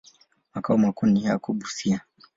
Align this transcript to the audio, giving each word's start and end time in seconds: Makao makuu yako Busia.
Makao 0.53 0.77
makuu 0.77 1.07
yako 1.07 1.53
Busia. 1.53 2.01